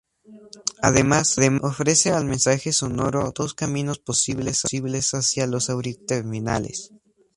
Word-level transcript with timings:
Además, 0.81 1.35
ofrece 1.61 2.09
al 2.11 2.25
mensaje 2.25 2.73
sonoro 2.73 3.31
dos 3.35 3.53
caminos 3.53 3.99
posibles 3.99 4.59
hacia 5.11 5.45
los 5.45 5.69
auriculares 5.69 6.07
terminales. 6.07 6.91